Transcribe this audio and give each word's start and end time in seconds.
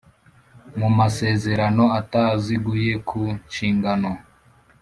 Mu 0.79 0.89
masezerano 0.97 1.83
ataziguye 1.99 2.93
ku 3.07 3.21
nshingano 3.45 4.11